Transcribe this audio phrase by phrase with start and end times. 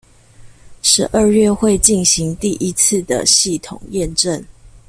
[0.81, 4.43] 十二月會進行第一次的系統驗證